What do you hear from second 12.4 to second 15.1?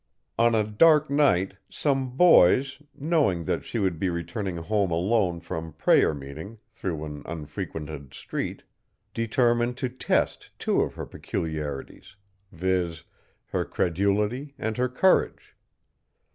viz., her credulity and her